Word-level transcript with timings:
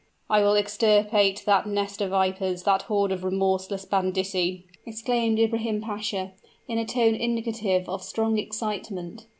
"I 0.31 0.41
will 0.41 0.55
extirpate 0.55 1.43
that 1.45 1.67
nest 1.67 2.01
of 2.01 2.09
vipers 2.09 2.63
that 2.63 2.81
horde 2.81 3.11
of 3.11 3.23
remorseless 3.23 3.85
banditti!" 3.85 4.65
exclaimed 4.83 5.37
Ibrahim 5.37 5.79
Pasha, 5.79 6.31
in 6.67 6.79
a 6.79 6.85
tone 6.85 7.13
indicative 7.13 7.87
of 7.87 8.01
strong 8.01 8.39
excitement. 8.39 9.27